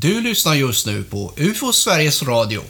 [0.00, 2.62] Du lyssnar just nu på UFO Sveriges Radio.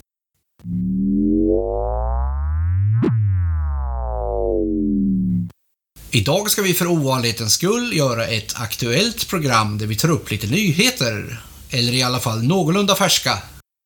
[6.10, 10.46] Idag ska vi för ovanlighetens skull göra ett aktuellt program där vi tar upp lite
[10.46, 11.42] nyheter.
[11.70, 13.38] Eller i alla fall någorlunda färska.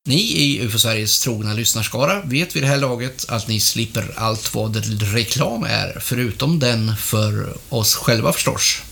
[0.09, 4.55] Ni i UFO Sveriges trogna lyssnarskara vet vid det här laget att ni slipper allt
[4.55, 4.77] vad
[5.15, 8.83] reklam är, förutom den för oss själva förstås.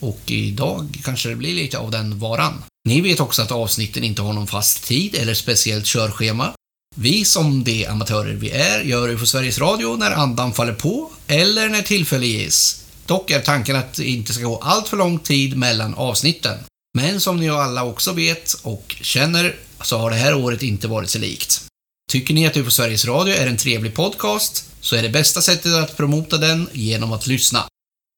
[0.00, 2.62] Och idag kanske det blir lite av den varan.
[2.88, 6.52] Ni vet också att avsnitten inte har någon fast tid eller speciellt körschema.
[6.96, 11.68] Vi som de amatörer vi är gör UFO Sveriges Radio när andan faller på eller
[11.68, 12.84] när tillfälle ges.
[13.06, 16.58] Dock är tanken att det inte ska gå allt för lång tid mellan avsnitten.
[16.98, 21.10] Men som ni alla också vet och känner så har det här året inte varit
[21.10, 21.64] sig likt.
[22.10, 25.74] Tycker ni att UFO Sveriges Radio är en trevlig podcast så är det bästa sättet
[25.74, 27.66] att promota den genom att lyssna.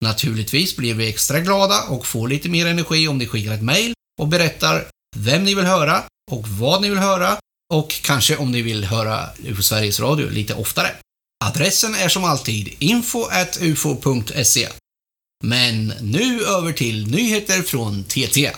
[0.05, 3.95] Naturligtvis blir vi extra glada och får lite mer energi om ni skickar ett mail
[4.21, 7.37] och berättar vem ni vill höra och vad ni vill höra
[7.73, 10.89] och kanske om ni vill höra UFO Sveriges Radio lite oftare.
[11.45, 14.69] Adressen är som alltid info.ufo.se.
[15.45, 18.51] Men nu över till nyheter från TT.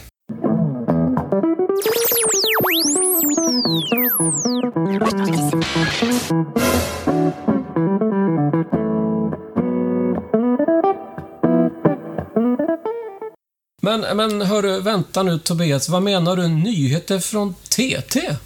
[13.84, 18.36] Men, men hörru, vänta nu Tobias, vad menar du nyheter från TT?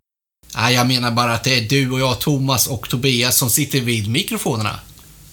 [0.56, 3.80] Nej, jag menar bara att det är du och jag, Thomas och Tobias som sitter
[3.80, 4.80] vid mikrofonerna.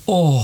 [0.06, 0.44] Åh.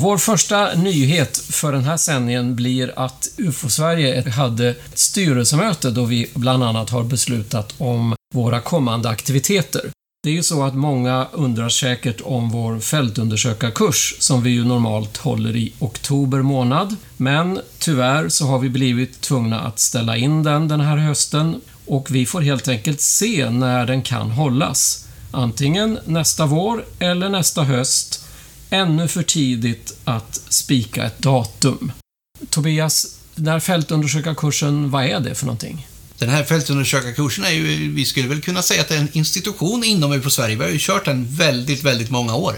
[0.00, 6.30] Vår första nyhet för den här sändningen blir att UFO-Sverige hade ett styrelsemöte då vi
[6.34, 9.90] bland annat har beslutat om våra kommande aktiviteter.
[10.24, 15.16] Det är ju så att många undrar säkert om vår fältundersökarkurs som vi ju normalt
[15.16, 16.96] håller i oktober månad.
[17.16, 22.10] Men tyvärr så har vi blivit tvungna att ställa in den den här hösten och
[22.10, 25.08] vi får helt enkelt se när den kan hållas.
[25.30, 28.24] Antingen nästa vår eller nästa höst.
[28.70, 31.92] Ännu för tidigt att spika ett datum.
[32.50, 35.86] Tobias, den här fältundersökarkursen, vad är det för någonting?
[36.24, 39.84] Den här fältundersökarkursen är ju, vi skulle väl kunna säga att det är en institution
[39.84, 40.56] inom UFO Sverige.
[40.56, 42.54] Vi har ju kört den väldigt, väldigt många år.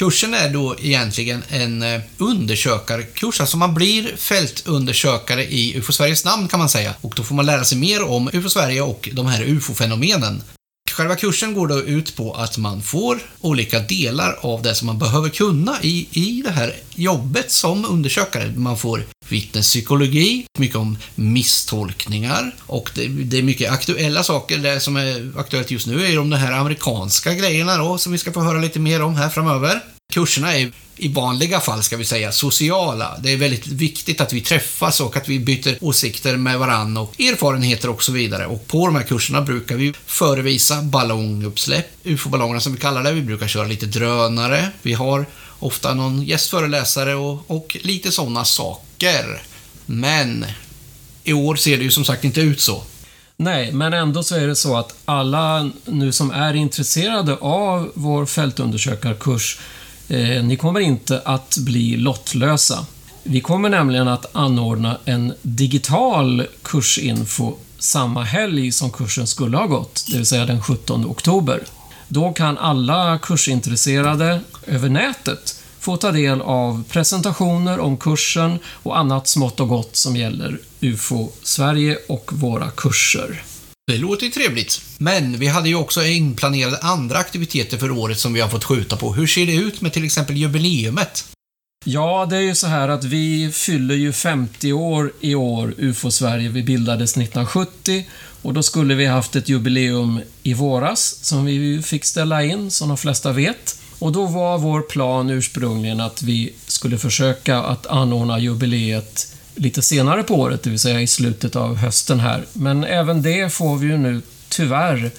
[0.00, 6.48] Kursen är då egentligen en eh, undersökarkurs, alltså man blir fältundersökare i UFO Sveriges namn
[6.48, 6.94] kan man säga.
[7.00, 10.42] Och då får man lära sig mer om UFO Sverige och de här UFO-fenomenen.
[11.00, 14.98] Själva kursen går då ut på att man får olika delar av det som man
[14.98, 18.52] behöver kunna i, i det här jobbet som undersökare.
[18.56, 24.58] Man får vittnespsykologi, mycket om misstolkningar och det, det, är mycket aktuella saker.
[24.58, 28.32] Det som är aktuellt just nu är de här amerikanska grejerna då, som vi ska
[28.32, 29.80] få höra lite mer om här framöver.
[30.10, 33.18] Kurserna är i vanliga fall, ska vi säga, sociala.
[33.22, 37.20] Det är väldigt viktigt att vi träffas och att vi byter åsikter med varandra och
[37.20, 38.46] erfarenheter och så vidare.
[38.46, 43.12] Och på de här kurserna brukar vi förevisa ballonguppsläpp, ufo-ballongerna som vi kallar det.
[43.12, 44.68] Vi brukar köra lite drönare.
[44.82, 45.26] Vi har
[45.58, 49.42] ofta någon gästföreläsare och, och lite sådana saker.
[49.86, 50.46] Men
[51.24, 52.82] i år ser det ju som sagt inte ut så.
[53.36, 58.26] Nej, men ändå så är det så att alla nu som är intresserade av vår
[58.26, 59.58] fältundersökarkurs
[60.10, 62.86] Eh, ni kommer inte att bli lottlösa.
[63.22, 70.04] Vi kommer nämligen att anordna en digital kursinfo samma helg som kursen skulle ha gått,
[70.08, 71.62] det vill säga den 17 oktober.
[72.08, 79.28] Då kan alla kursintresserade över nätet få ta del av presentationer om kursen och annat
[79.28, 83.42] smått och gott som gäller UFO Sverige och våra kurser.
[83.90, 84.82] Det låter ju trevligt.
[84.98, 88.96] Men vi hade ju också inplanerade andra aktiviteter för året som vi har fått skjuta
[88.96, 89.14] på.
[89.14, 91.24] Hur ser det ut med till exempel jubileumet?
[91.84, 96.10] Ja, det är ju så här att vi fyller ju 50 år i år, UFO
[96.10, 96.48] Sverige.
[96.48, 98.06] Vi bildades 1970
[98.42, 102.88] och då skulle vi haft ett jubileum i våras som vi fick ställa in, som
[102.88, 103.80] de flesta vet.
[103.98, 110.22] Och då var vår plan ursprungligen att vi skulle försöka att anordna jubileet lite senare
[110.22, 112.44] på året, det vill säga i slutet av hösten här.
[112.52, 115.10] Men även det får vi ju nu tyvärr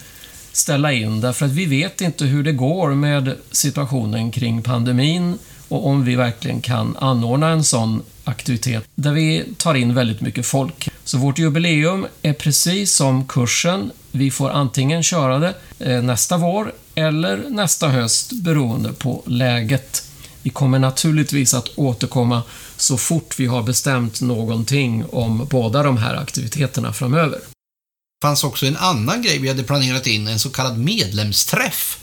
[0.51, 5.87] ställa in därför att vi vet inte hur det går med situationen kring pandemin och
[5.87, 10.89] om vi verkligen kan anordna en sån aktivitet där vi tar in väldigt mycket folk.
[11.03, 13.91] Så vårt jubileum är precis som kursen.
[14.11, 20.10] Vi får antingen köra det eh, nästa vår eller nästa höst beroende på läget.
[20.43, 22.43] Vi kommer naturligtvis att återkomma
[22.77, 27.39] så fort vi har bestämt någonting om båda de här aktiviteterna framöver.
[27.39, 31.99] Det fanns också en annan grej vi hade planerat in, en så kallad medlemsträff.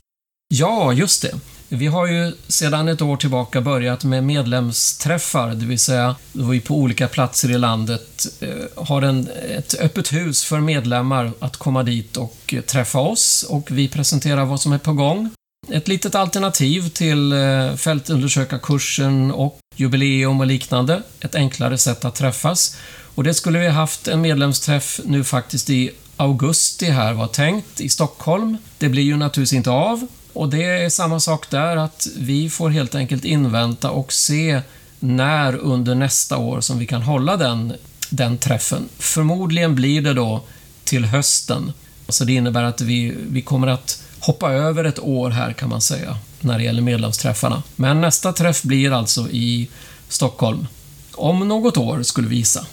[0.55, 1.41] Ja, just det.
[1.71, 6.61] Vi har ju sedan ett år tillbaka börjat med medlemsträffar, det vill säga då vi
[6.61, 11.83] på olika platser i landet eh, har en, ett öppet hus för medlemmar att komma
[11.83, 15.31] dit och träffa oss och vi presenterar vad som är på gång.
[15.67, 21.03] Ett litet alternativ till eh, fältundersökarkursen och jubileum och liknande.
[21.21, 22.77] Ett enklare sätt att träffas.
[23.15, 27.89] Och det skulle vi haft en medlemsträff nu faktiskt i augusti här var tänkt i
[27.89, 28.57] Stockholm.
[28.79, 30.07] Det blir ju naturligtvis inte av.
[30.33, 34.61] Och det är samma sak där, att vi får helt enkelt invänta och se
[34.99, 37.75] när under nästa år som vi kan hålla den,
[38.11, 38.89] den träffen.
[38.99, 40.43] Förmodligen blir det då
[40.85, 41.73] till hösten.
[42.09, 45.81] Så det innebär att vi, vi kommer att hoppa över ett år här kan man
[45.81, 47.63] säga, när det gäller medlemsträffarna.
[47.77, 49.69] Men nästa träff blir alltså i
[50.09, 50.67] Stockholm.
[51.15, 52.67] Om något år, skulle vi gissa.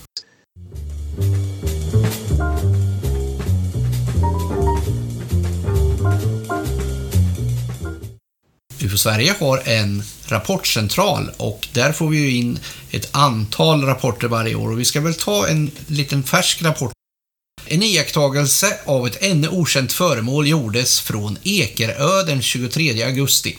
[8.85, 12.59] UFO Sverige har en rapportcentral och där får vi ju in
[12.91, 16.94] ett antal rapporter varje år och vi ska väl ta en liten färsk rapport.
[17.67, 23.57] En iakttagelse av ett ännu okänt föremål gjordes från Ekerö den 23 augusti.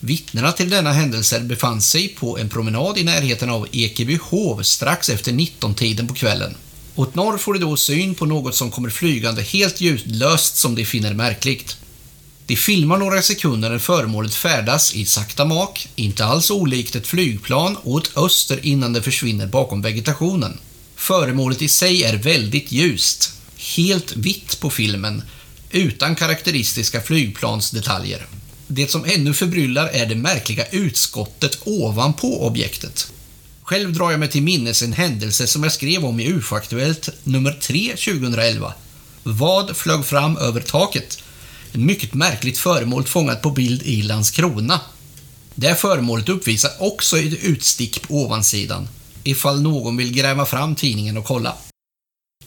[0.00, 5.32] Vittnena till denna händelse befann sig på en promenad i närheten av Ekebyhov strax efter
[5.32, 6.54] 19-tiden på kvällen.
[6.94, 10.84] Åt norr får de då syn på något som kommer flygande helt ljudlöst som de
[10.84, 11.76] finner märkligt.
[12.46, 17.76] De filmar några sekunder när föremålet färdas i sakta mak, inte alls olikt ett flygplan,
[17.82, 20.58] åt öster innan det försvinner bakom vegetationen.
[21.04, 23.32] Föremålet i sig är väldigt ljust,
[23.76, 25.22] helt vitt på filmen,
[25.70, 28.26] utan karaktäristiska flygplansdetaljer.
[28.66, 33.12] Det som ännu förbryllar är det märkliga utskottet ovanpå objektet.
[33.62, 37.52] Själv drar jag mig till minnes en händelse som jag skrev om i UFO-aktuellt nummer
[37.52, 38.74] 3 2011.
[39.22, 41.22] Vad flög fram över taket?
[41.72, 44.80] Ett mycket märkligt föremål fångat på bild i Landskrona.
[45.54, 48.88] Det föremålet uppvisar också ett utstick på ovansidan,
[49.24, 51.56] ifall någon vill gräva fram tidningen och kolla.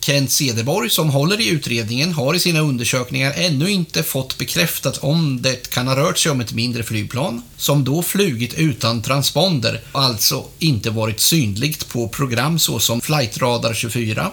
[0.00, 5.42] Kent Cederborg, som håller i utredningen, har i sina undersökningar ännu inte fått bekräftat om
[5.42, 10.02] det kan ha rört sig om ett mindre flygplan, som då flugit utan transponder, och
[10.02, 14.30] alltså inte varit synligt på program såsom Flightradar 24,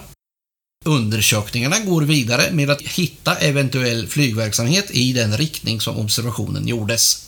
[0.86, 7.25] Undersökningarna går vidare med att hitta eventuell flygverksamhet i den riktning som observationen gjordes.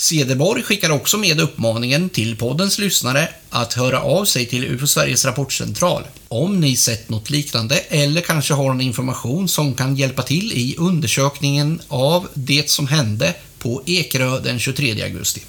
[0.00, 5.24] Cederborg skickar också med uppmaningen till poddens lyssnare att höra av sig till UFO Sveriges
[5.24, 10.52] rapportcentral om ni sett något liknande eller kanske har någon information som kan hjälpa till
[10.52, 15.42] i undersökningen av det som hände på Ekerö den 23 augusti.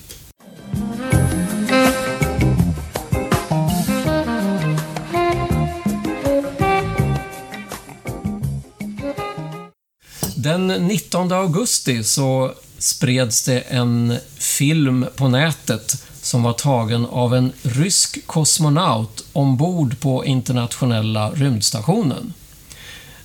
[10.36, 17.52] Den 19 augusti så spreds det en film på nätet som var tagen av en
[17.62, 22.34] rysk kosmonaut ombord på internationella rymdstationen.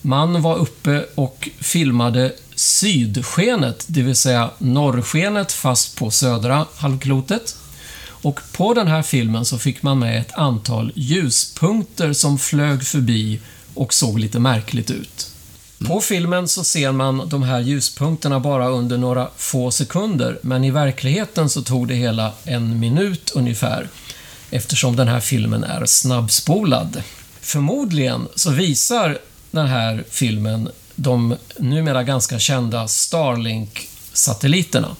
[0.02, 7.56] Man var uppe och filmade sydskenet, det vill säga norrskenet fast på södra halvklotet.
[8.08, 13.40] Och på den här filmen så fick man med ett antal ljuspunkter som flög förbi
[13.74, 15.35] och såg lite märkligt ut.
[15.84, 20.70] På filmen så ser man de här ljuspunkterna bara under några få sekunder, men i
[20.70, 23.88] verkligheten så tog det hela en minut ungefär,
[24.50, 27.02] eftersom den här filmen är snabbspolad.
[27.40, 29.18] Förmodligen så visar
[29.50, 34.96] den här filmen de numera ganska kända Starlink-satelliterna.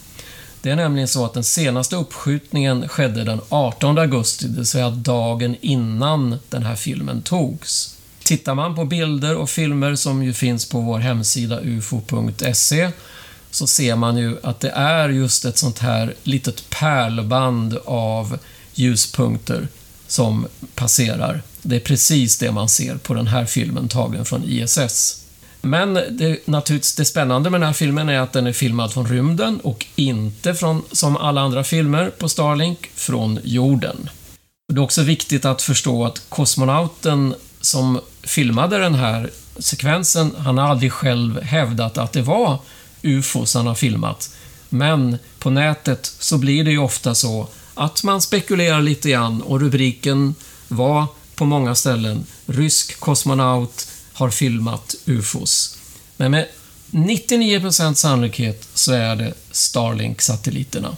[0.61, 4.89] Det är nämligen så att den senaste uppskjutningen skedde den 18 augusti, det vill säga
[4.89, 7.96] dagen innan den här filmen togs.
[8.27, 12.91] Tittar man på bilder och filmer som ju finns på vår hemsida ufo.se
[13.51, 18.37] så ser man ju att det är just ett sånt här litet pärlband av
[18.73, 19.67] ljuspunkter
[20.07, 21.41] som passerar.
[21.61, 25.25] Det är precis det man ser på den här filmen tagen från ISS.
[25.61, 29.07] Men det, naturligtvis, det spännande med den här filmen är att den är filmad från
[29.07, 34.09] rymden och inte från, som alla andra filmer på Starlink, från jorden.
[34.73, 37.35] Det är också viktigt att förstå att kosmonauten
[37.67, 42.59] som filmade den här sekvensen, han har aldrig själv hävdat att det var
[43.01, 44.35] UFOs han har filmat.
[44.69, 49.59] Men på nätet så blir det ju ofta så att man spekulerar lite grann och
[49.59, 50.35] rubriken
[50.67, 51.05] var
[51.35, 55.77] på många ställen “Rysk kosmonaut har filmat UFOs”.
[56.17, 56.47] Men med
[56.91, 60.97] 99% sannolikhet så är det Starlink-satelliterna.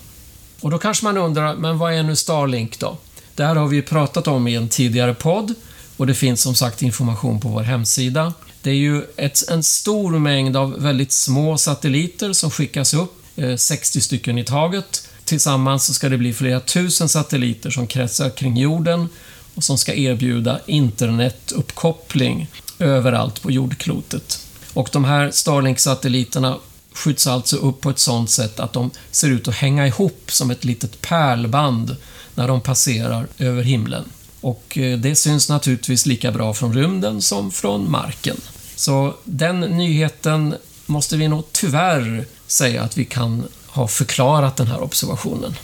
[0.61, 2.97] Och då kanske man undrar, men vad är nu Starlink då?
[3.35, 5.53] Det här har vi pratat om i en tidigare podd
[5.99, 8.33] och det finns som sagt information på vår hemsida.
[8.61, 13.55] Det är ju ett, en stor mängd av väldigt små satelliter som skickas upp, eh,
[13.55, 18.57] 60 stycken i taget, Tillsammans så ska det bli flera tusen satelliter som kretsar kring
[18.57, 19.09] jorden
[19.55, 22.47] och som ska erbjuda internetuppkoppling
[22.79, 24.45] överallt på jordklotet.
[24.73, 26.57] Och de här Starlink-satelliterna
[26.93, 30.51] skjuts alltså upp på ett sådant sätt att de ser ut att hänga ihop som
[30.51, 31.95] ett litet pärlband
[32.35, 34.05] när de passerar över himlen.
[34.41, 38.37] Och eh, det syns naturligtvis lika bra från rymden som från marken.
[38.75, 40.55] Så den nyheten
[40.85, 45.55] måste vi nog tyvärr säga att vi kan ha förklarat den här observationen.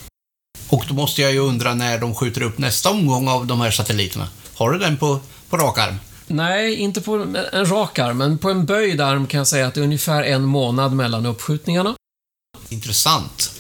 [0.70, 3.72] Och då måste jag ju undra när de skjuter upp nästa omgång av de här
[3.72, 4.28] satelliterna.
[4.54, 5.96] Har du den på, på rak arm?
[6.28, 7.16] Nej, inte på
[7.52, 10.24] en rak arm, men på en böjd arm kan jag säga att det är ungefär
[10.24, 11.96] en månad mellan uppskjutningarna.
[12.70, 13.55] Intressant.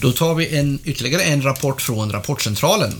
[0.00, 2.94] Då tar vi en, ytterligare en rapport från Rapportcentralen.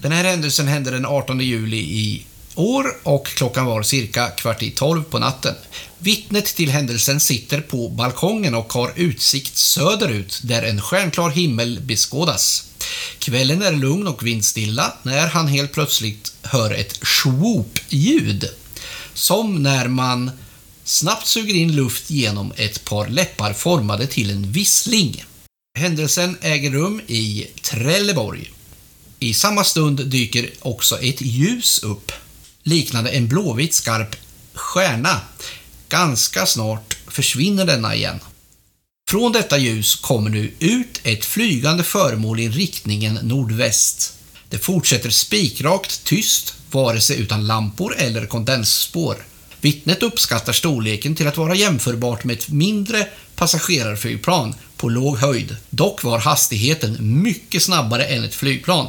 [0.00, 4.70] Den här händelsen hände den 18 juli i år och klockan var cirka kvart i
[4.70, 5.54] tolv på natten.
[5.98, 12.70] Vittnet till händelsen sitter på balkongen och har utsikt söderut där en stjärnklar himmel beskådas.
[13.18, 18.48] Kvällen är lugn och vindstilla när han helt plötsligt hör ett swoop-ljud.
[19.14, 20.30] Som när man
[20.84, 25.24] snabbt suger in luft genom ett par läppar formade till en vissling.
[25.78, 28.52] Händelsen äger rum i Trelleborg.
[29.18, 32.12] I samma stund dyker också ett ljus upp,
[32.62, 34.16] liknande en blåvit skarp
[34.52, 35.20] stjärna.
[35.88, 38.20] Ganska snart försvinner denna igen.
[39.10, 44.18] Från detta ljus kommer nu ut ett flygande föremål i riktningen nordväst.
[44.48, 49.16] Det fortsätter spikrakt tyst, vare sig utan lampor eller kondensspår.
[49.60, 54.54] Vittnet uppskattar storleken till att vara jämförbart med ett mindre passagerarflygplan
[54.84, 55.56] på låg höjd.
[55.70, 58.86] Dock var hastigheten mycket snabbare än ett flygplan.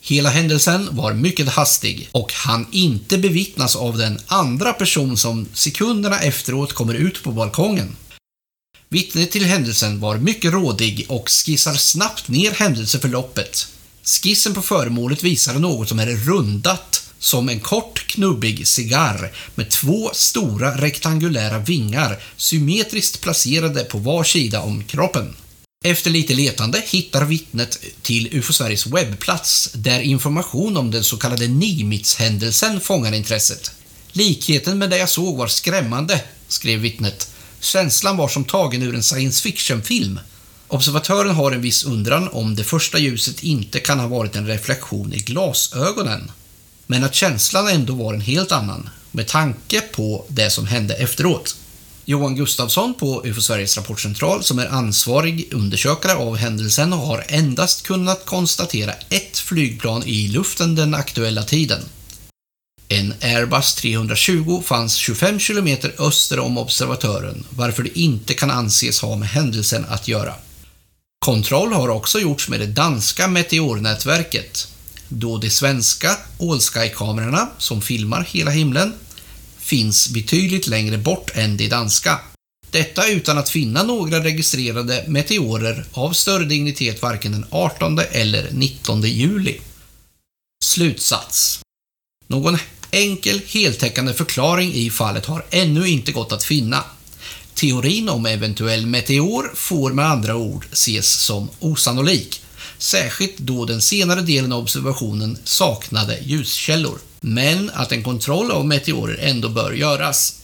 [0.00, 6.20] Hela händelsen var mycket hastig och han inte bevittnas av den andra person som sekunderna
[6.20, 7.96] efteråt kommer ut på balkongen.
[8.88, 13.66] Vittnet till händelsen var mycket rådig och skissar snabbt ner händelseförloppet.
[14.04, 20.10] Skissen på föremålet visar något som är rundat som en kort knubbig cigarr med två
[20.14, 25.36] stora rektangulära vingar symmetriskt placerade på var sida om kroppen.
[25.84, 31.46] Efter lite letande hittar vittnet till UFO Sveriges webbplats där information om den så kallade
[31.46, 33.70] Nimitz-händelsen fångar intresset.
[34.12, 37.30] Likheten med det jag såg var skrämmande, skrev vittnet.
[37.60, 40.20] Känslan var som tagen ur en science fiction-film.
[40.68, 45.12] Observatören har en viss undran om det första ljuset inte kan ha varit en reflektion
[45.12, 46.30] i glasögonen.
[46.90, 51.56] Men att känslan ändå var en helt annan, med tanke på det som hände efteråt.
[52.04, 58.26] Johan Gustafsson på UFO Sveriges rapportcentral som är ansvarig undersökare av händelsen har endast kunnat
[58.26, 61.80] konstatera ett flygplan i luften den aktuella tiden.
[62.88, 65.68] En Airbus 320 fanns 25 km
[65.98, 70.34] öster om observatören, varför det inte kan anses ha med händelsen att göra.
[71.18, 74.68] Kontroll har också gjorts med det danska meteornätverket,
[75.10, 78.92] då de svenska Allsky-kamerorna, som filmar hela himlen,
[79.58, 82.20] finns betydligt längre bort än de danska.
[82.70, 89.02] Detta utan att finna några registrerade meteorer av större dignitet varken den 18 eller 19
[89.02, 89.60] juli.
[90.64, 91.60] Slutsats.
[92.26, 92.58] Någon
[92.90, 96.84] enkel, heltäckande förklaring i fallet har ännu inte gått att finna.
[97.54, 102.42] Teorin om eventuell meteor får med andra ord ses som osannolik,
[102.82, 109.18] särskilt då den senare delen av observationen saknade ljuskällor men att en kontroll av meteorer
[109.20, 110.36] ändå bör göras.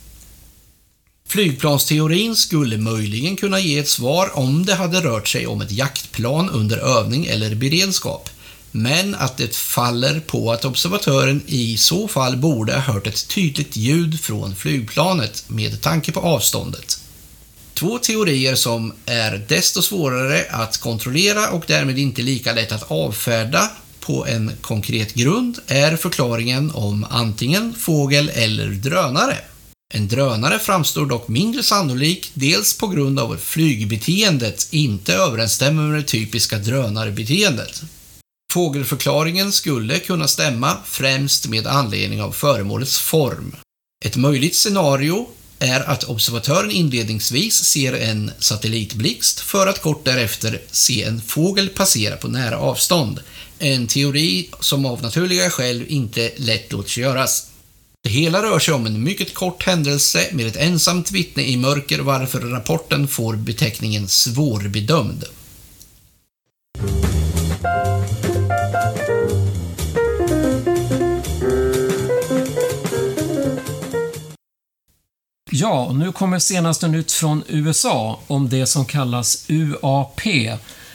[1.28, 6.50] Flygplansteorin skulle möjligen kunna ge ett svar om det hade rört sig om ett jaktplan
[6.50, 8.30] under övning eller beredskap,
[8.70, 13.76] men att det faller på att observatören i så fall borde ha hört ett tydligt
[13.76, 16.95] ljud från flygplanet med tanke på avståndet.
[17.78, 23.71] Två teorier som är desto svårare att kontrollera och därmed inte lika lätt att avfärda
[24.00, 29.38] på en konkret grund är förklaringen om antingen fågel eller drönare.
[29.95, 35.99] En drönare framstår dock mindre sannolik, dels på grund av att flygbeteendet inte överensstämmer med
[35.99, 37.83] det typiska drönarbeteendet.
[38.52, 43.56] Fågelförklaringen skulle kunna stämma främst med anledning av föremålets form.
[44.04, 45.26] Ett möjligt scenario
[45.58, 52.16] är att observatören inledningsvis ser en satellitblixt för att kort därefter se en fågel passera
[52.16, 53.20] på nära avstånd,
[53.58, 57.46] en teori som av naturliga skäl inte lätt låter sig göras.
[58.02, 61.98] Det hela rör sig om en mycket kort händelse med ett ensamt vittne i mörker
[61.98, 65.25] varför rapporten får beteckningen svårbedömd.
[75.58, 80.20] Ja, nu kommer senaste nytt från USA om det som kallas UAP,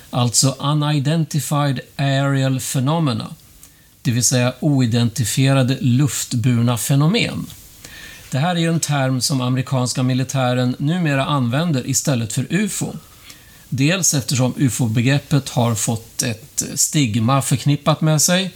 [0.10, 3.36] alltså Unidentified Aerial Phenomena,
[4.02, 7.46] det vill säga oidentifierade luftburna fenomen.
[8.32, 12.94] Det här är ju en term som amerikanska militären numera använder istället för UFO.
[13.70, 18.52] Dels eftersom UFO-begreppet har fått ett stigma förknippat med sig,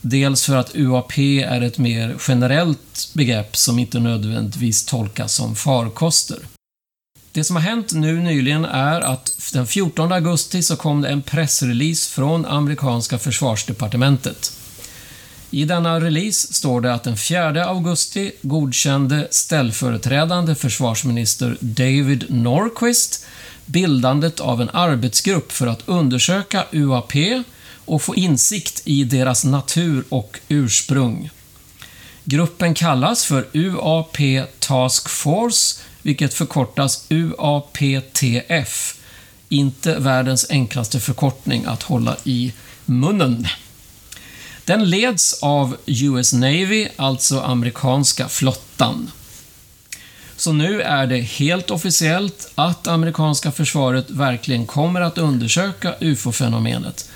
[0.00, 6.38] dels för att UAP är ett mer generellt begrepp som inte nödvändigtvis tolkas som farkoster.
[7.32, 11.22] Det som har hänt nu nyligen är att den 14 augusti så kom det en
[11.22, 14.52] pressrelease från amerikanska försvarsdepartementet.
[15.50, 23.26] I denna release står det att den 4 augusti godkände ställföreträdande försvarsminister David Norquist
[23.66, 27.14] bildandet av en arbetsgrupp för att undersöka UAP
[27.88, 31.30] och få insikt i deras natur och ursprung.
[32.24, 34.16] Gruppen kallas för UAP
[34.58, 38.94] Task Force, vilket förkortas UAPTF.
[39.48, 42.52] Inte världens enklaste förkortning att hålla i
[42.84, 43.46] munnen.
[44.64, 49.10] Den leds av US Navy, alltså amerikanska flottan.
[50.36, 57.10] Så nu är det helt officiellt att amerikanska försvaret verkligen kommer att undersöka UFO-fenomenet.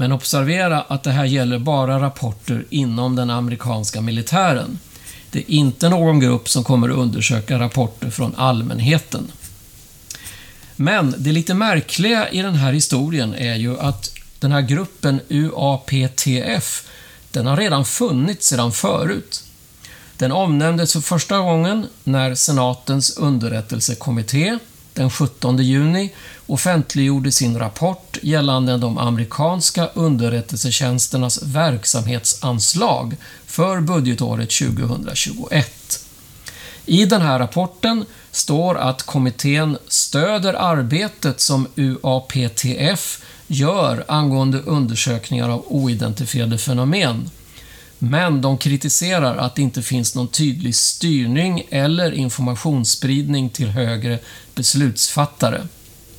[0.00, 4.78] Men observera att det här gäller bara rapporter inom den amerikanska militären.
[5.30, 9.32] Det är inte någon grupp som kommer att undersöka rapporter från allmänheten.
[10.76, 16.86] Men det lite märkliga i den här historien är ju att den här gruppen UAPTF,
[17.30, 19.44] den har redan funnits sedan förut.
[20.16, 24.58] Den omnämndes för första gången när senatens underrättelsekommitté
[24.98, 26.12] den 17 juni
[26.46, 36.04] offentliggjorde sin rapport gällande de amerikanska underrättelsetjänsternas verksamhetsanslag för budgetåret 2021.
[36.86, 45.64] I den här rapporten står att kommittén stöder arbetet som UAPTF gör angående undersökningar av
[45.66, 47.30] oidentifierade fenomen
[47.98, 54.18] men de kritiserar att det inte finns någon tydlig styrning eller informationsspridning till högre
[54.54, 55.62] beslutsfattare.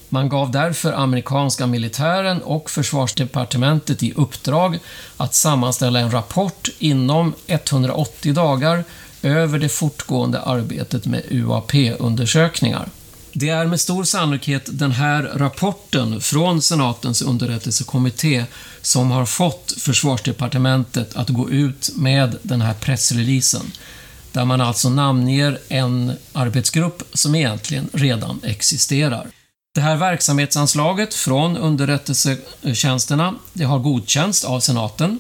[0.10, 4.80] Man gav därför amerikanska militären och försvarsdepartementet i uppdrag
[5.18, 8.84] att sammanställa en rapport inom 180 dagar
[9.22, 12.90] över det fortgående arbetet med UAP-undersökningar.
[13.40, 18.46] Det är med stor sannolikhet den här rapporten från senatens underrättelsekommitté
[18.82, 23.72] som har fått försvarsdepartementet att gå ut med den här pressreleasen.
[24.32, 29.28] Där man alltså namnger en arbetsgrupp som egentligen redan existerar.
[29.76, 35.20] Det här verksamhetsanslaget från underrättelsetjänsterna, det har godkänts av senaten,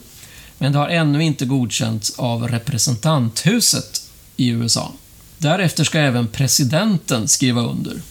[0.57, 4.01] men det har ännu inte godkänts av representanthuset
[4.35, 4.93] i USA.
[5.41, 8.01] Därefter ska även presidenten skriva under.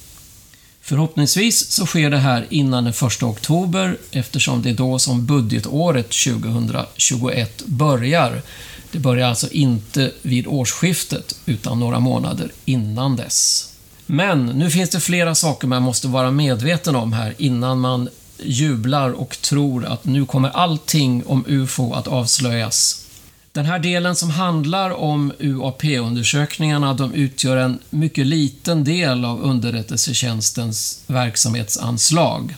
[0.80, 6.10] Förhoppningsvis så sker det här innan den 1 oktober eftersom det är då som budgetåret
[6.10, 8.42] 2021 börjar.
[8.92, 13.68] Det börjar alltså inte vid årsskiftet utan några månader innan dess.
[14.06, 18.08] Men nu finns det flera saker man måste vara medveten om här innan man
[18.42, 23.07] jublar och tror att nu kommer allting om UFO att avslöjas.
[23.58, 31.02] Den här delen som handlar om UAP-undersökningarna, de utgör en mycket liten del av underrättelsetjänstens
[31.06, 32.56] verksamhetsanslag,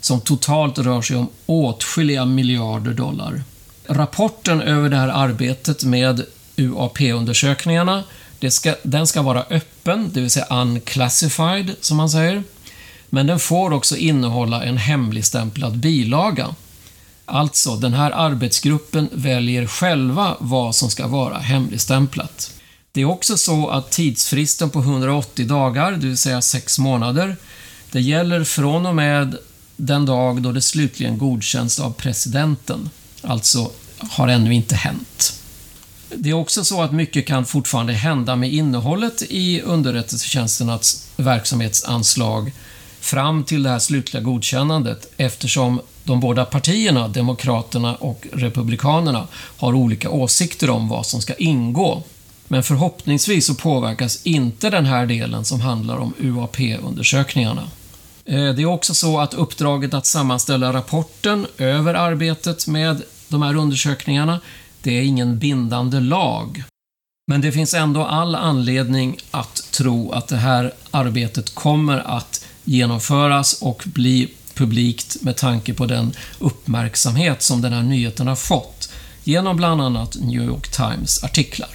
[0.00, 3.42] som totalt rör sig om åtskilliga miljarder dollar.
[3.86, 6.24] Rapporten över det här arbetet med
[6.56, 8.02] UAP-undersökningarna,
[8.48, 12.42] ska, den ska vara öppen, det vill säga unclassified, som man säger.
[13.10, 16.54] Men den får också innehålla en hemligstämplad bilaga
[17.26, 22.54] Alltså, den här arbetsgruppen väljer själva vad som ska vara hemligstämplat.
[22.92, 27.36] Det är också så att tidsfristen på 180 dagar, det vill säga 6 månader,
[27.90, 29.36] det gäller från och med
[29.76, 32.90] den dag då det slutligen godkänns av presidenten.
[33.22, 35.40] Alltså har ännu inte hänt.
[36.16, 42.52] Det är också så att mycket kan fortfarande hända med innehållet i underrättelsetjänsternas verksamhetsanslag
[43.00, 50.10] fram till det här slutliga godkännandet eftersom de båda partierna, Demokraterna och Republikanerna, har olika
[50.10, 52.02] åsikter om vad som ska ingå.
[52.48, 57.62] Men förhoppningsvis så påverkas inte den här delen som handlar om UAP-undersökningarna.
[58.24, 63.56] Eh, det är också så att uppdraget att sammanställa rapporten över arbetet med de här
[63.56, 64.40] undersökningarna,
[64.82, 66.62] det är ingen bindande lag.
[67.26, 73.62] Men det finns ändå all anledning att tro att det här arbetet kommer att genomföras
[73.62, 78.92] och bli publikt med tanke på den uppmärksamhet som den här nyheten har fått
[79.24, 81.68] genom bland annat New York Times artiklar.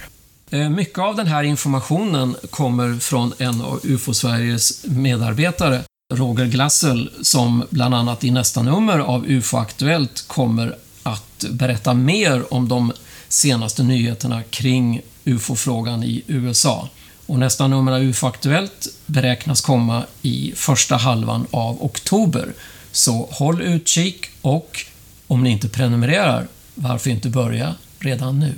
[0.50, 7.64] Eh, mycket av den här informationen kommer från en av UFO-Sveriges medarbetare, Roger Glassel, som
[7.70, 12.92] bland annat i nästa nummer av UFO Aktuellt kommer att berätta mer om de
[13.28, 16.88] senaste nyheterna kring UFO-frågan i USA.
[17.30, 22.52] Och nästa nummer av UFO Aktuellt beräknas komma i första halvan av oktober.
[22.92, 24.84] Så håll utkik och
[25.26, 28.54] om ni inte prenumererar, varför inte börja redan nu?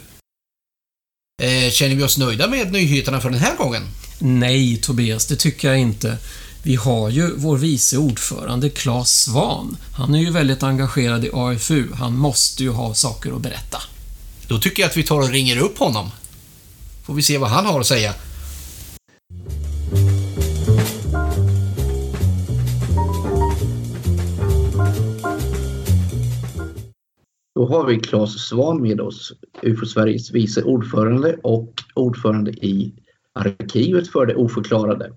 [1.43, 3.83] Eh, känner vi oss nöjda med nyheterna för den här gången?
[4.19, 6.19] Nej, Tobias, det tycker jag inte.
[6.63, 9.77] Vi har ju vår vice ordförande Claes Svan.
[9.97, 11.93] Han är ju väldigt engagerad i AFU.
[11.95, 13.79] Han måste ju ha saker att berätta.
[14.47, 16.11] Då tycker jag att vi tar och ringer upp honom.
[17.05, 18.15] Får vi se vad han har att säga.
[27.63, 32.95] Då har vi Claes Svan med oss, UFO Sveriges vice ordförande och ordförande i
[33.33, 35.13] arkivet för det oförklarade.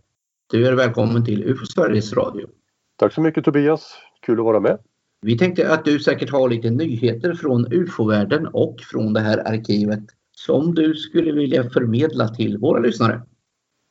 [0.52, 2.48] Du är välkommen till UFO Sveriges Radio.
[2.96, 3.94] Tack så mycket Tobias,
[4.26, 4.78] kul att vara med.
[5.22, 10.04] Vi tänkte att du säkert har lite nyheter från UFO-världen och från det här arkivet
[10.32, 13.22] som du skulle vilja förmedla till våra lyssnare.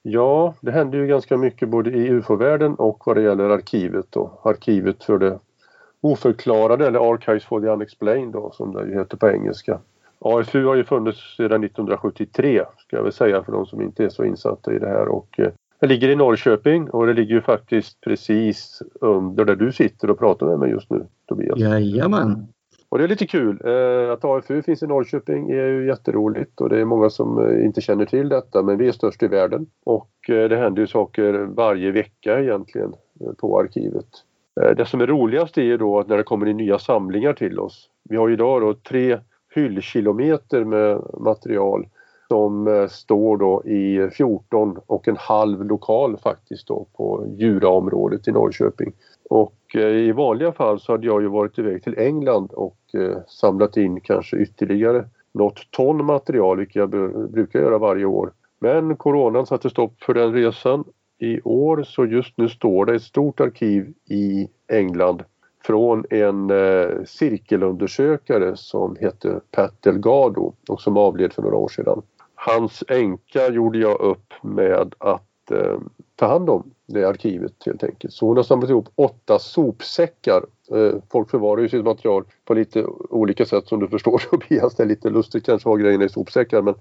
[0.03, 4.47] Ja, det händer ju ganska mycket både i UFO-världen och vad det gäller arkivet och
[4.47, 5.39] arkivet för det
[6.05, 9.81] oförklarade eller Archives for the Unexplained då, som det ju heter på engelska.
[10.19, 14.09] AFU har ju funnits sedan 1973 ska jag väl säga för de som inte är
[14.09, 15.49] så insatta i det här och eh,
[15.81, 20.19] det ligger i Norrköping och det ligger ju faktiskt precis under där du sitter och
[20.19, 21.59] pratar med mig just nu Tobias.
[21.59, 22.47] Jajamän.
[22.89, 23.61] Och det är lite kul.
[23.65, 27.65] Eh, att AFU finns i Norrköping är ju jätteroligt och det är många som eh,
[27.65, 29.67] inte känner till detta men vi är störst i världen.
[29.85, 32.93] Och det händer ju saker varje vecka egentligen
[33.39, 34.09] på arkivet.
[34.61, 37.59] Eh, det som är roligast är då att när det kommer in nya samlingar till
[37.59, 37.91] oss.
[38.05, 39.19] Vi har idag då tre
[39.55, 41.89] hyllkilometer med material
[42.29, 48.33] som eh, står då i 14 och en halv lokal faktiskt då på Djuraområdet i
[48.33, 48.93] Norrköping.
[49.31, 52.77] Och eh, i vanliga fall så hade jag ju varit iväg till England och
[53.29, 56.91] samlat in kanske ytterligare något ton material, vilket jag
[57.31, 58.33] brukar göra varje år.
[58.61, 60.85] Men coronan satte stopp för den resan
[61.25, 65.23] i år så just nu står det ett stort arkiv i England
[65.65, 72.03] från en eh, cirkelundersökare som heter Pat Delgado och som avled för några år sedan.
[72.35, 75.79] Hans änka gjorde jag upp med att eh,
[76.17, 78.15] ta hand om det arkivet helt enkelt.
[78.15, 80.45] Så hon har samlat ihop åtta sopsäckar.
[80.71, 84.75] Eh, folk förvarar ju sitt material på lite olika sätt som du förstår Tobias.
[84.75, 86.75] Det är lite lustigt kanske att ha grejerna i sopsäckar men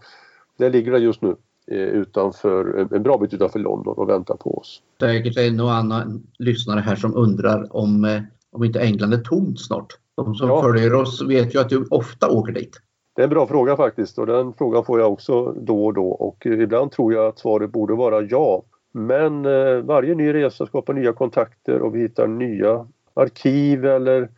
[0.58, 1.36] det ligger där just nu.
[1.68, 4.82] Eh, utanför, en bra bit utanför London och väntar på oss.
[5.00, 8.22] Säkert en och annan lyssnare här som undrar om, eh,
[8.52, 9.88] om inte England är tomt snart.
[10.16, 10.62] De som ja.
[10.62, 12.80] följer oss vet ju att du ofta åker dit.
[13.16, 16.08] Det är en bra fråga faktiskt och den frågan får jag också då och då
[16.08, 18.64] och ibland tror jag att svaret borde vara ja.
[18.92, 24.30] Men eh, varje ny resa skapar nya kontakter och vi hittar nya arkiv eller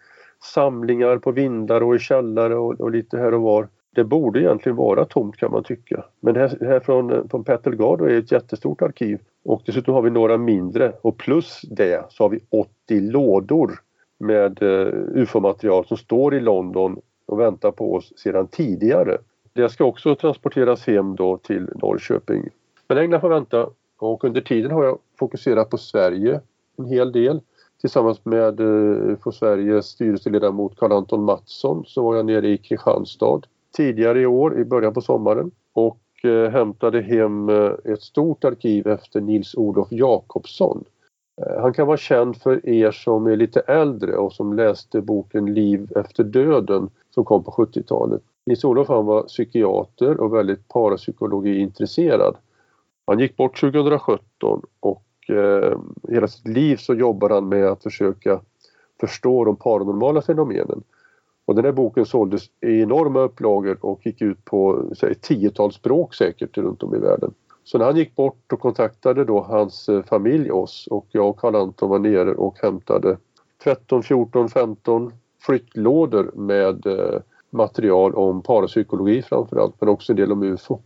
[0.54, 4.76] samlingar på vindar och i källare och, och lite här och var det borde egentligen
[4.76, 6.06] vara tomt kan man tycka.
[6.20, 10.10] Men här, här från, eh, från Petelgard är ett jättestort arkiv och dessutom har vi
[10.10, 13.80] några mindre och plus det så har vi 80 lådor
[14.20, 19.18] med eh, UFO-material som står i London och väntar på oss sedan tidigare.
[19.54, 22.50] Det ska också transporteras hem då till Norrköping.
[22.88, 26.42] Men England får vänta och under tiden har jag fokuserat på Sverige
[26.78, 27.42] en hel del.
[27.82, 33.42] Tillsammans med eh, UFO Sveriges styrelseledamot Karl-Anton Mattsson så var jag nere i Kristianstad
[33.76, 38.88] tidigare i år, i början på sommaren och eh, hämtade hem eh, ett stort arkiv
[38.88, 40.84] efter Nils-Olof Jakobsson.
[41.42, 45.54] Eh, han kan vara känd för er som är lite äldre och som läste boken
[45.54, 48.22] Liv efter döden som kom på 70-talet.
[48.46, 52.36] Nils-Olof han var psykiater och väldigt parapsykologiintresserad.
[53.08, 58.40] Han gick bort 2017 och eh, hela sitt liv så jobbade han med att försöka
[59.00, 60.84] förstå de paranormala fenomenen.
[61.46, 65.72] Och den här boken såldes i enorma upplagor och gick ut på säg, ett tiotal
[65.72, 67.34] språk säkert runt om i världen.
[67.64, 71.40] Så när han gick bort och kontaktade då hans eh, familj oss och jag och
[71.40, 73.18] Karl Anton var nere och hämtade
[73.64, 80.44] 13, 14, 15 flyttlådor med eh, material om parapsykologi framförallt men också en del om
[80.44, 80.80] UFO.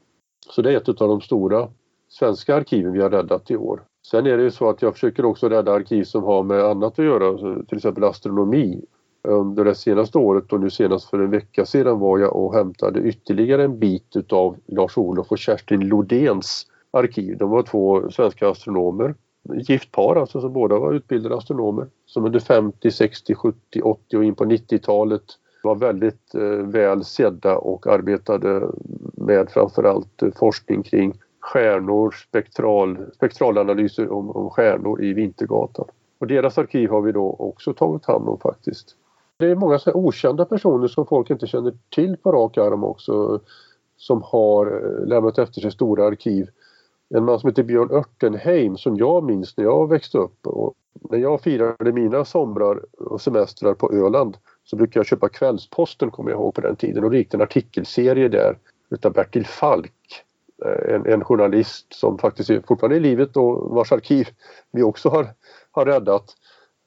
[0.50, 1.68] Så det är ett av de stora
[2.10, 3.84] svenska arkiven vi har räddat i år.
[4.06, 7.00] Sen är det ju så att jag försöker också rädda arkiv som har med annat
[7.00, 8.86] att göra, till exempel astronomi
[9.24, 13.00] under det senaste året och nu senast för en vecka sedan var jag och hämtade
[13.00, 17.38] ytterligare en bit utav Lars-Olof och Kerstin Lodéns arkiv.
[17.38, 19.16] De var två svenska astronomer,
[19.54, 24.24] gift par alltså som båda var utbildade astronomer som under 50, 60, 70, 80 och
[24.24, 25.24] in på 90-talet
[25.64, 28.68] var väldigt eh, väl sedda och arbetade
[29.14, 35.86] med framförallt forskning kring stjärnor, spektral, spektralanalyser om, om stjärnor i Vintergatan.
[36.20, 38.96] Och deras arkiv har vi då också tagit hand om faktiskt.
[39.40, 43.40] Det är många så okända personer som folk inte känner till på rak arm också
[43.98, 46.50] som har eh, lämnat efter sig stora arkiv.
[47.10, 50.48] En man som heter Björn Örtenheim som jag minns när jag växte upp.
[50.48, 56.12] Och när jag firade mina somrar och semestrar på Öland så brukade jag köpa Kvällsposten
[56.12, 58.58] kommer jag ihåg på den tiden och det gick en artikelserie där
[58.90, 60.24] utav Bertil Falk.
[60.66, 64.28] Eh, en, en journalist som faktiskt är fortfarande i livet och vars arkiv
[64.72, 65.28] vi också har,
[65.72, 66.36] har räddat.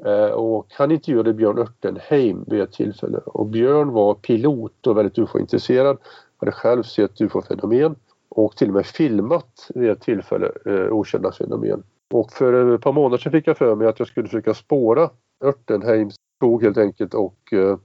[0.04, 5.18] Eh, och han intervjuade Björn Örtenheim vid ett tillfälle och Björn var pilot och väldigt
[5.18, 5.98] ufo-intresserad.
[6.36, 7.94] Hade själv sett ufo-fenomen
[8.28, 11.82] och till och med filmat vid ett tillfälle eh, okända fenomen.
[12.10, 15.10] Och för ett par månader sedan fick jag för mig att jag skulle försöka spåra
[15.44, 17.78] Örtenheims tog helt enkelt och eh,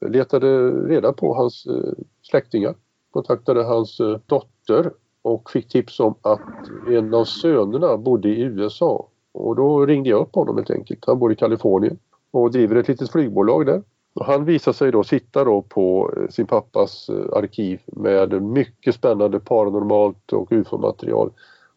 [0.00, 2.74] letade reda på hans eh, släktingar.
[3.10, 6.40] Kontaktade hans eh, dotter och fick tips om att
[6.88, 9.08] en av sönerna bodde i USA.
[9.38, 11.04] Och då ringde jag upp honom helt enkelt.
[11.06, 11.98] Han bor i Kalifornien
[12.30, 13.82] och driver ett litet flygbolag där.
[14.14, 18.94] Och han visar sig då sitta då på eh, sin pappas eh, arkiv med mycket
[18.94, 21.30] spännande paranormalt och ufo-material.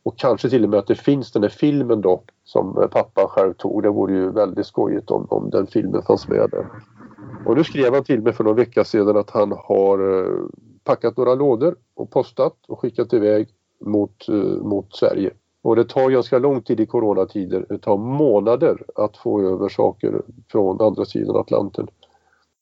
[0.03, 2.91] Och kanske till och med att det finns den där filmen då som eh, pappan
[2.91, 3.83] pappa själv tog.
[3.83, 6.67] Det vore ju väldigt skojigt om, om den filmen fanns med där.
[7.45, 10.27] Och nu skrev han till mig för några vecka sedan att han har
[10.83, 13.47] packat några lådor och postat och skickat iväg
[13.79, 14.27] mot,
[14.61, 15.31] mot Sverige.
[15.63, 17.65] Och det tar ganska lång tid i coronatider.
[17.69, 20.21] Det tar månader att få över saker
[20.51, 21.87] från andra sidan Atlanten.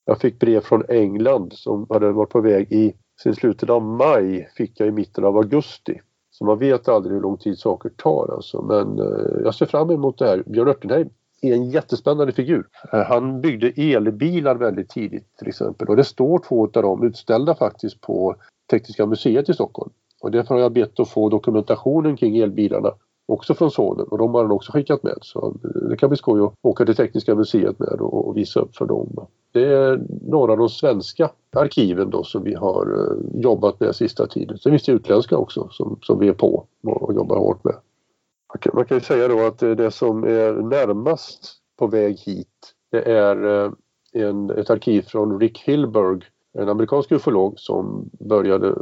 [0.04, 4.48] Jag fick brev från England som hade varit på väg i sin slutet av maj
[4.56, 6.00] fick jag i mitten av augusti.
[6.30, 8.62] Så man vet aldrig hur lång tid saker tar alltså.
[8.62, 10.42] Men eh, jag ser fram emot det här.
[10.46, 11.08] Björn Örtenheim
[11.42, 12.66] är en jättespännande figur.
[12.92, 17.54] Eh, han byggde elbilar väldigt tidigt till exempel och det står två av dem utställda
[17.54, 18.36] faktiskt på
[18.70, 19.90] Tekniska museet i Stockholm.
[20.20, 22.92] Och därför har jag bett att få dokumentationen kring elbilarna
[23.30, 25.18] också från sonen och de har han också skickat med.
[25.20, 28.76] Så eh, det kan bli skoj att åka till Tekniska museet med och visa upp
[28.76, 29.26] för dem.
[29.52, 34.26] Det är några av de svenska arkiven då som vi har eh, jobbat med sista
[34.26, 34.58] tiden.
[34.58, 37.74] Sen finns det utländska också som, som vi är på och jobbar hårt med.
[38.74, 42.48] Man kan, ju säga då att eh, det som är närmast på väg hit
[42.90, 43.70] det är
[44.12, 46.20] en, ett arkiv från Rick Hilberg,
[46.52, 48.74] en amerikansk ufolog som började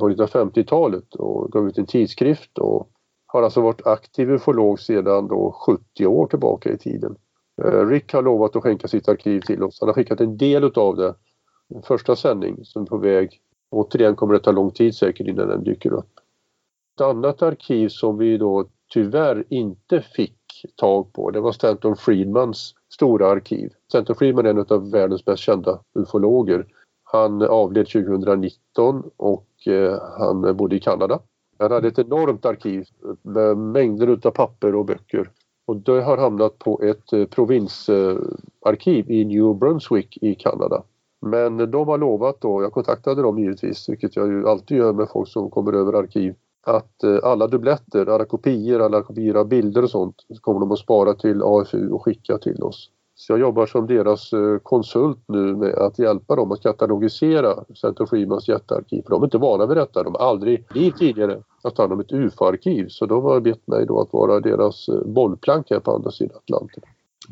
[0.00, 2.90] på 1950-talet och gav ut en tidskrift och
[3.26, 7.16] har alltså varit aktiv ufolog sedan då 70 år tillbaka i tiden.
[7.62, 9.80] Eh, Rick har lovat att skänka sitt arkiv till oss.
[9.80, 11.14] Han har skickat en del utav det.
[11.74, 13.40] En första sändning som är på väg.
[13.70, 16.10] Återigen kommer det ta lång tid säkert innan den dyker upp.
[16.94, 20.36] Ett annat arkiv som vi då tyvärr inte fick
[20.76, 23.72] tag på det var Stanton Friedmans stora arkiv.
[23.88, 26.66] Stanton Friedman är en av världens mest kända ufologer.
[27.04, 31.18] Han avled 2019 och Eh, han bodde i Kanada.
[31.58, 32.84] Han hade ett enormt arkiv
[33.22, 35.30] med mängder utav papper och böcker.
[35.66, 40.82] Och det har hamnat på ett eh, provinsarkiv i New Brunswick i Kanada.
[41.20, 45.08] Men de har lovat då, jag kontaktade dem givetvis, vilket jag ju alltid gör med
[45.08, 46.34] folk som kommer över arkiv,
[46.66, 50.78] att eh, alla dubbletter, alla kopior, alla kopior av bilder och sånt kommer de att
[50.78, 52.90] spara till AFU och skicka till oss.
[53.18, 58.06] Så jag jobbar som deras eh, konsult nu med att hjälpa dem att katalogisera Center
[58.06, 59.02] Freemans jättearkiv.
[59.02, 60.02] För de är inte vana vid detta.
[60.02, 62.88] De har aldrig tidigare haft hand om ett UFO-arkiv.
[62.88, 66.36] Så de har bett mig då att vara deras eh, bollplank här på andra sidan
[66.36, 66.82] Atlanten.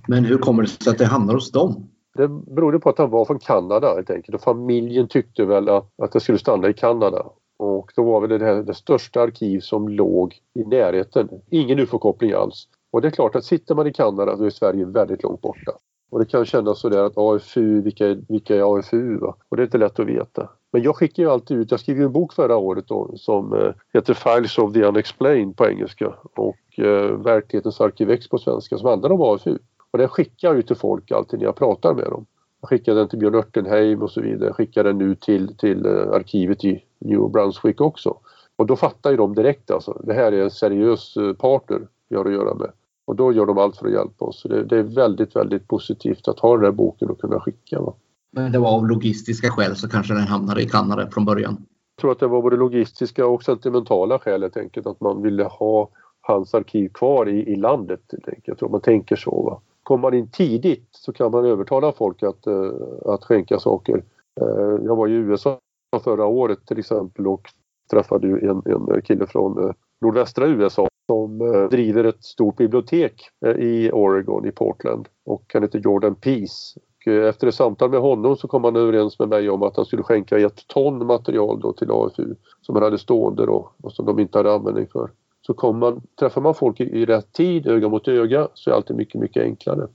[0.08, 1.88] Men hur kommer det sig att det hamnar hos dem?
[2.14, 5.90] Det berodde på att han var från Kanada helt enkelt och familjen tyckte väl att,
[6.02, 7.26] att det skulle stanna i Kanada.
[7.56, 11.28] Och då var väl det, här, det största arkiv som låg i närheten.
[11.50, 12.68] Ingen ufo-koppling alls.
[12.94, 15.72] Och det är klart att sitter man i Kanada så är Sverige väldigt långt borta.
[16.10, 19.18] Och det kan kännas sådär att AFU, vilka är, vilka är AFU?
[19.18, 19.34] Va?
[19.48, 20.48] Och det är inte lätt att veta.
[20.72, 23.52] Men jag skickar ju alltid ut, jag skrev ju en bok förra året då, som
[23.52, 28.88] eh, heter Files of the Unexplained på engelska och eh, Verklighetens arkivex på svenska som
[28.88, 29.58] handlar om AFU.
[29.90, 32.26] Och den skickar jag ut till folk alltid när jag pratar med dem.
[32.60, 34.46] Jag skickar den till Björn Örtenheim och så vidare.
[34.46, 38.16] Jag skickar den nu till, till eh, arkivet i New Brunswick också.
[38.56, 40.02] Och då fattar ju de direkt alltså.
[40.04, 42.70] Det här är en seriös eh, partner vi har att göra med.
[43.06, 44.40] Och då gör de allt för att hjälpa oss.
[44.40, 47.80] Så det, det, är väldigt, väldigt positivt att ha den här boken och kunna skicka.
[47.80, 47.94] Va?
[48.32, 51.66] Men det var av logistiska skäl så kanske den hamnade i Kanada från början?
[51.96, 54.86] Jag tror att det var både logistiska och sentimentala skäl helt enkelt.
[54.86, 55.88] Att man ville ha
[56.20, 58.00] hans arkiv kvar i, i landet.
[58.44, 59.42] Jag tror man tänker så.
[59.42, 59.60] Va?
[59.82, 62.72] Kommer man in tidigt så kan man övertala folk att, uh,
[63.04, 64.04] att skänka saker.
[64.40, 65.58] Uh, jag var i USA
[66.04, 67.50] förra året till exempel och
[67.90, 73.50] träffade en, en kille från uh, nordvästra USA som eh, driver ett stort bibliotek eh,
[73.50, 75.08] i Oregon, i Portland.
[75.24, 76.80] Och han heter Jordan Peace.
[76.96, 79.76] Och eh, efter ett samtal med honom så kom han överens med mig om att
[79.76, 83.92] han skulle skänka ett ton material då till AFU som han hade stående då och
[83.92, 85.10] som de inte hade användning för.
[85.46, 88.74] Så kom man, träffar man folk i, i rätt tid, öga mot öga, så är
[88.74, 89.88] allt alltid mycket, mycket enklare.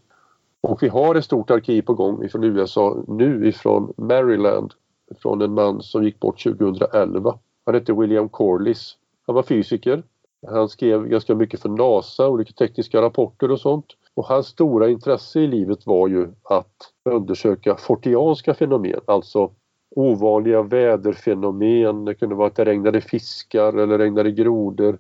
[0.62, 4.74] Och vi har ett stort arkiv på gång ifrån USA nu ifrån Maryland
[5.22, 7.40] från en man som gick bort 2011.
[7.66, 8.98] Han hette William Corliss.
[9.26, 10.04] Han var fysiker.
[10.48, 13.86] Han skrev ganska mycket för NASA, olika tekniska rapporter och sånt.
[14.14, 16.76] Och hans stora intresse i livet var ju att
[17.06, 19.52] undersöka fortianska fenomen, alltså
[19.96, 22.06] ovanliga väderfenomen.
[22.06, 25.00] Det kunde vara att det regnade fiskar eller regnade grodor.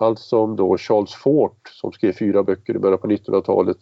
[0.00, 3.78] Allt som då Charles Fort som skrev fyra böcker i början på 1900-talet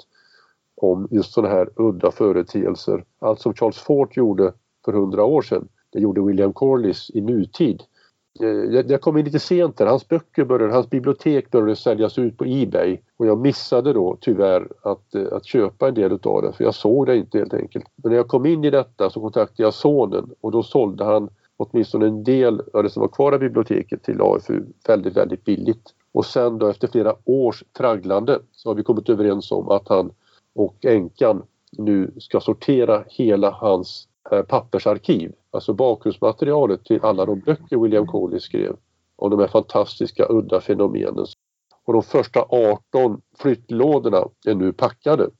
[0.76, 3.04] om just sådana här udda företeelser.
[3.18, 4.52] Allt som Charles Fort gjorde
[4.84, 7.82] för hundra år sedan, det gjorde William Corliss i nutid.
[8.40, 9.86] Eh, jag, jag kom in lite sent där.
[9.86, 14.68] Hans böcker började, hans bibliotek började säljas ut på Ebay och jag missade då tyvärr
[14.82, 17.86] att, eh, att köpa en del utav det för jag såg det inte helt enkelt.
[17.96, 21.28] Men när jag kom in i detta så kontaktade jag sonen och då sålde han
[21.56, 25.94] åtminstone en del av det som var kvar av biblioteket till AFU väldigt, väldigt billigt.
[26.12, 30.10] Och sen då efter flera års tragglande så har vi kommit överens om att han
[30.54, 37.76] och änkan nu ska sortera hela hans Eh, pappersarkiv, alltså bakgrundsmaterialet till alla de böcker
[37.76, 38.76] William Coley skrev
[39.16, 41.26] om de här fantastiska udda fenomenen.
[41.84, 45.30] Och de första 18 flyttlådorna är nu packade.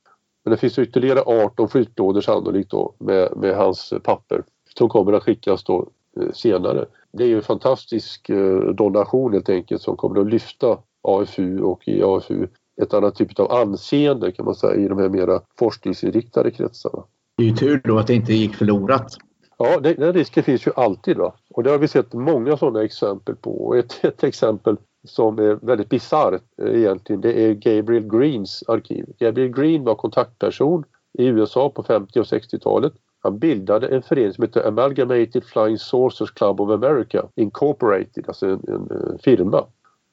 [0.43, 4.43] Men det finns ytterligare 18 flyttlådor sannolikt då med, med hans papper
[4.77, 6.85] som kommer att skickas då eh, senare.
[7.11, 11.87] Det är ju en fantastisk eh, donation helt enkelt som kommer att lyfta AFU och
[11.87, 12.47] i AFU
[12.81, 17.03] ett annat typ av anseende kan man säga i de här mera forskningsinriktade kretsarna.
[17.39, 19.17] Det är ju tur då att det inte gick förlorat.
[19.57, 21.17] Ja, den, den risken finns ju alltid.
[21.17, 21.33] Va?
[21.49, 23.51] Och det har vi sett många sådana exempel på.
[23.51, 29.05] Och ett, ett exempel som är väldigt bisarrt eh, egentligen, det är Gabriel Greens arkiv.
[29.19, 30.83] Gabriel Green var kontaktperson
[31.17, 32.93] i USA på 50 och 60-talet.
[33.19, 38.61] Han bildade en förening som heter Amalgamated Flying Saucers Club of America Incorporated, alltså en,
[38.67, 39.65] en, en firma,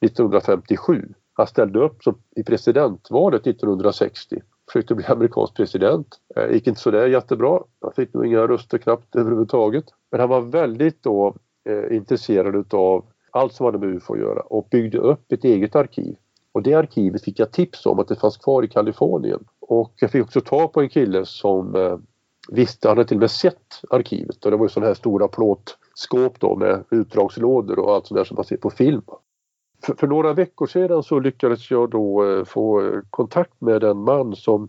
[0.04, 1.08] 1957.
[1.32, 4.42] Han ställde upp som i presidentvalet 1960.
[4.76, 6.06] Försökte bli amerikansk president.
[6.34, 7.60] Det gick inte sådär jättebra.
[7.80, 9.84] Han fick nog inga röster knappt överhuvudtaget.
[10.10, 11.34] Men han var väldigt då
[11.68, 15.76] eh, intresserad utav allt som hade med UFO att göra och byggde upp ett eget
[15.76, 16.16] arkiv.
[16.52, 19.44] Och det arkivet fick jag tips om att det fanns kvar i Kalifornien.
[19.60, 21.98] Och jag fick också tag på en kille som eh,
[22.48, 25.28] visste, han hade till och med sett arkivet och det var ju sådana här stora
[25.28, 29.02] plåtskåp då med utdragslådor och allt sånt där som man ser på film.
[29.82, 33.98] För, för, några veckor sedan så lyckades jag då eh, få eh, kontakt med en
[33.98, 34.68] man som,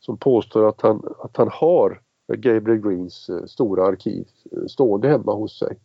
[0.00, 2.00] som påstår att han, att han har
[2.36, 4.26] Gabriel Greens eh, stora arkiv
[4.68, 5.78] stående hemma hos sig.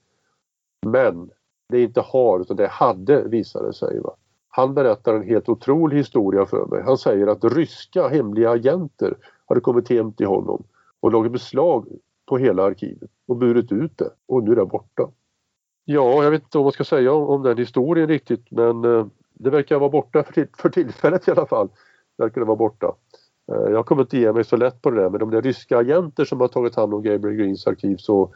[0.85, 1.29] Men
[1.69, 3.99] det är inte har utan det hade visade sig.
[3.99, 4.15] Va?
[4.49, 6.81] Han berättar en helt otrolig historia för mig.
[6.85, 10.63] Han säger att ryska hemliga agenter hade kommit hem till honom
[10.99, 11.87] och lagt beslag
[12.25, 15.09] på hela arkivet och burit ut det och nu är det borta.
[15.85, 19.49] Ja, jag vet inte vad man ska säga om, den historien riktigt men eh, det
[19.49, 21.69] verkar vara borta för, för tillfället i alla fall.
[22.17, 22.95] Verkar det vara borta.
[23.51, 25.41] Eh, jag kommer inte ge mig så lätt på det där men om det är
[25.41, 28.33] ryska agenter som har tagit hand om Gabriel Greens arkiv så,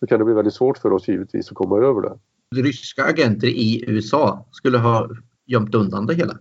[0.00, 2.18] så kan det bli väldigt svårt för oss givetvis att komma över det.
[2.62, 5.08] Ryska agenter i USA skulle ha
[5.46, 6.38] gömt undan det hela?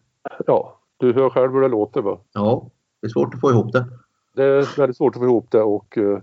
[0.48, 2.20] Ja, du hör själv hur det låter va?
[2.34, 2.70] Ja,
[3.02, 3.86] det är svårt att få ihop det.
[4.36, 6.20] Det är väldigt svårt att få ihop det och eh,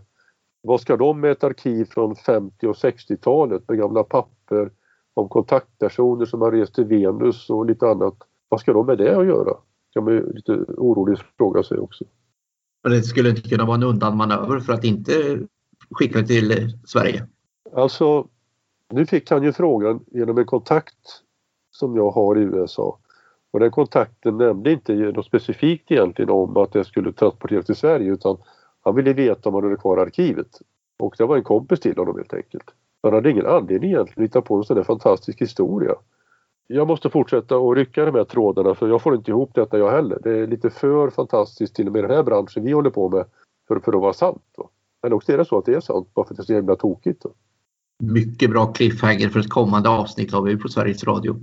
[0.63, 4.71] vad ska de med ett arkiv från 50 och 60-talet med gamla papper
[5.15, 8.15] om kontaktpersoner som har rest till Venus och lite annat.
[8.49, 9.57] Vad ska de med det att göra?
[9.93, 12.05] kan man ju lite oroligt fråga sig också.
[12.83, 15.39] Men det skulle inte kunna vara en undanmanöver för att inte
[15.91, 17.27] skicka till Sverige?
[17.75, 18.29] Alltså,
[18.93, 21.23] nu fick han ju frågan genom en kontakt
[21.71, 22.99] som jag har i USA.
[23.51, 28.13] Och den kontakten nämnde inte något specifikt egentligen om att det skulle transporteras till Sverige
[28.13, 28.37] utan
[28.81, 30.59] han ville veta om han hade kvar arkivet.
[30.99, 32.71] Och det var en kompis till honom helt enkelt.
[33.03, 35.95] Han hade ingen anledning egentligen att hitta på en sån där fantastisk historia.
[36.67, 39.91] Jag måste fortsätta att rycka de här trådarna för jag får inte ihop detta jag
[39.91, 40.19] heller.
[40.23, 43.25] Det är lite för fantastiskt till och med den här branschen vi håller på med
[43.69, 44.43] för, för att vara sant.
[44.57, 44.71] Då.
[45.03, 46.55] Men också är det så att det är sant bara för att det är så
[46.55, 47.23] himla tokigt.
[47.23, 47.31] Då.
[48.03, 51.37] Mycket bra cliffhanger för ett kommande avsnitt av på Sveriges Radio.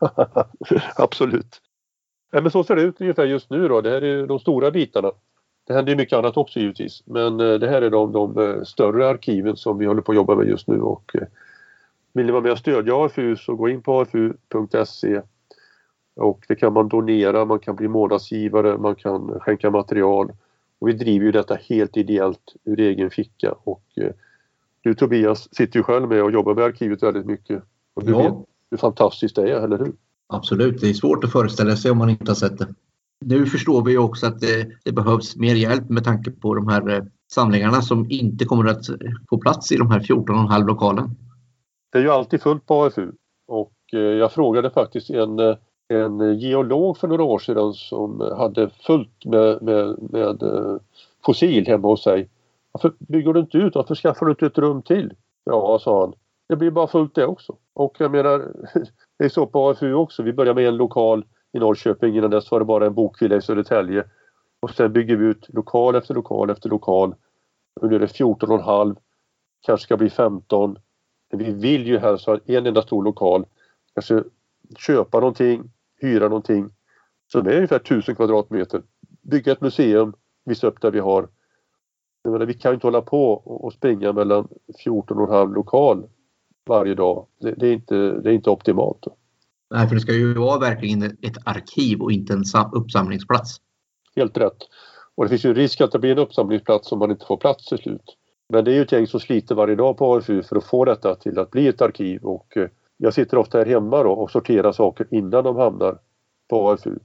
[0.96, 1.60] Absolut.
[2.32, 3.80] Ja, men så ser det ut ungefär just nu då.
[3.80, 5.12] Det här är de stora bitarna.
[5.66, 7.02] Det händer ju mycket annat också givetvis.
[7.06, 10.16] Men eh, det här är de, de eh, större arkiven som vi håller på att
[10.16, 10.80] jobba med just nu.
[10.80, 11.26] Och eh,
[12.12, 15.20] vill ni vara med och stödja AFU så gå in på afu.se
[16.16, 20.32] och det kan man donera, man kan bli månadsgivare, man kan skänka material.
[20.78, 23.54] Och vi driver ju detta helt ideellt ur egen ficka.
[23.64, 23.84] Och
[24.82, 27.62] du Tobias sitter ju själv med och jobbar med arkivet väldigt mycket.
[27.94, 28.18] Och du ja.
[28.18, 28.34] vet
[28.70, 29.92] hur fantastiskt det är, eller hur?
[30.26, 32.74] Absolut, det är svårt att föreställa sig om man inte har sett det.
[33.26, 36.96] Nu förstår vi också att det, det, behövs mer hjälp med tanke på de här
[36.96, 38.86] eh, samlingarna som inte kommer att
[39.30, 41.10] få plats i de här 14,5 lokalen?
[41.92, 43.12] Det är ju alltid fullt på AFU
[43.46, 45.56] och eh, jag frågade faktiskt en, eh,
[45.88, 50.42] en geolog för några år sedan som hade fullt med, med, med
[51.26, 52.28] fossil hemma hos sig.
[52.72, 53.74] Varför bygger du inte ut?
[53.74, 55.14] Varför skaffar du inte ett rum till?
[55.44, 56.12] Ja, sa han.
[56.48, 57.56] Det blir bara fullt det också.
[57.74, 58.38] Och jag menar,
[59.18, 60.22] det är så på AFU också.
[60.22, 61.24] Vi börjar med en lokal
[61.54, 62.16] i Norrköping.
[62.16, 64.04] Innan dess var det bara en bokhylla i Södertälje.
[64.60, 67.14] Och sen bygger vi ut lokal efter lokal efter lokal.
[67.80, 68.96] Och nu är det 14,5.
[69.66, 70.78] Kanske ska bli 15.
[71.30, 73.46] Men vi vill ju helst ha en enda stor lokal.
[73.94, 74.24] Kanske
[74.78, 76.70] köpa någonting, hyra någonting
[77.32, 78.82] Så det är ungefär 1000 kvadratmeter.
[79.22, 80.12] Bygga ett museum,
[80.44, 81.28] visa upp det vi har.
[82.24, 84.48] Menar, vi kan inte hålla på och springa mellan
[84.84, 86.06] 14,5 lokal
[86.66, 87.26] varje dag.
[87.40, 89.06] Det, det, är, inte, det är inte optimalt.
[89.70, 93.56] Nej, för det ska ju vara verkligen ett arkiv och inte en uppsamlingsplats.
[94.16, 94.58] Helt rätt.
[95.14, 97.66] Och det finns ju risk att det blir en uppsamlingsplats om man inte får plats
[97.66, 98.16] till slut.
[98.48, 100.84] Men det är ju ett gäng som sliter varje dag på AFU för att få
[100.84, 104.30] detta till att bli ett arkiv och eh, jag sitter ofta här hemma då och
[104.30, 105.98] sorterar saker innan de hamnar
[106.48, 106.98] på AFU.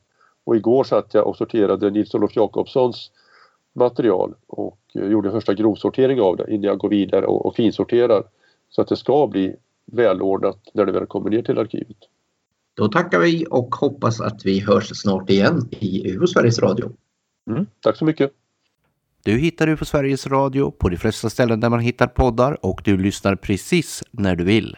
[0.43, 3.11] Och igår satt jag och sorterade Nils-Olof Jakobssons
[3.73, 8.23] material och eh, gjorde första grovsortering av det innan jag går vidare och, och finsorterar.
[8.69, 9.55] Så att det ska bli
[9.85, 11.97] välordnat när det väl kommer ner till arkivet.
[12.79, 16.91] Då tackar vi och hoppas att vi hörs snart igen i UFO Sveriges Radio.
[17.49, 18.31] Mm, tack så mycket.
[19.23, 22.97] Du hittar UFO Sveriges Radio på de flesta ställen där man hittar poddar och du
[22.97, 24.77] lyssnar precis när du vill.